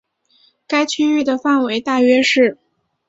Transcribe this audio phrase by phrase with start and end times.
[0.65, 2.57] 该区域的范围大约是。